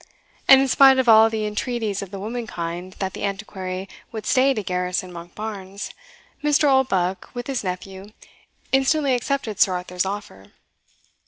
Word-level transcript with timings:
And 0.47 0.59
in 0.59 0.67
spite 0.67 0.97
of 0.97 1.07
all 1.07 1.29
the 1.29 1.45
entreaties 1.45 2.01
of 2.01 2.09
the 2.09 2.17
womankind 2.19 2.93
that 2.97 3.13
the 3.13 3.23
Antiquary 3.23 3.87
would 4.11 4.25
stay 4.25 4.51
to 4.51 4.63
garrison 4.63 5.11
Monkbarns, 5.13 5.91
Mr. 6.43 6.67
Oldbuck, 6.67 7.29
with 7.35 7.45
his 7.45 7.63
nephew, 7.63 8.11
instantly 8.71 9.13
accepted 9.13 9.59
Sir 9.59 9.73
Arthur's 9.75 10.03
offer. 10.03 10.53